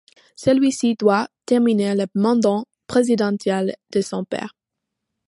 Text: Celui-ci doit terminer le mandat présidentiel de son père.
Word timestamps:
Celui-ci 0.35 0.95
doit 0.95 1.27
terminer 1.45 1.93
le 1.93 2.05
mandat 2.15 2.63
présidentiel 2.87 3.75
de 3.91 4.01
son 4.01 4.25
père. 4.25 4.55